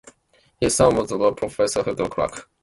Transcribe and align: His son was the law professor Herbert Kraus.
His 0.59 0.73
son 0.73 0.95
was 0.95 1.09
the 1.09 1.15
law 1.15 1.31
professor 1.31 1.83
Herbert 1.83 2.09
Kraus. 2.09 2.47